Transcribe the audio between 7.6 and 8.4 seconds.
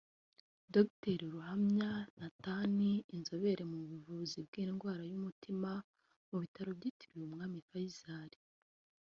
Faisal